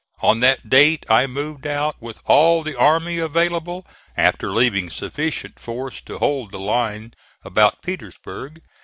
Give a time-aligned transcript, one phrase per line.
[0.23, 3.85] On that date I moved out with all the army available
[4.17, 8.63] after leaving sufficient force to hold the line about Petersburg.